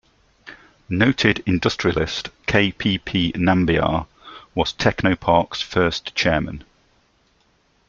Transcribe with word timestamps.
Noted 0.89 1.43
industrialist 1.45 2.29
K. 2.47 2.71
P. 2.71 2.97
P. 2.97 3.31
Nambiar 3.35 4.07
was 4.55 4.73
Technopark's 4.73 5.61
first 5.61 6.15
chairman. 6.15 6.63